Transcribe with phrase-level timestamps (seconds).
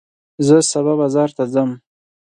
[0.47, 1.69] زه سبا بازار ته ځم.